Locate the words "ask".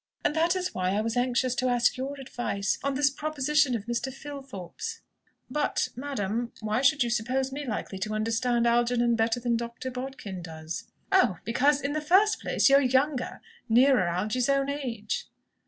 1.69-1.95